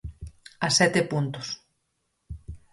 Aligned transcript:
A 0.67 0.67
sete 0.77 1.01
puntos. 1.11 1.47